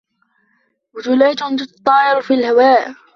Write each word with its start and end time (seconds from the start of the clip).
بتلاتٌ 0.93 1.43
تتطاير 1.59 2.21
في 2.21 2.33
الهواء. 2.33 2.93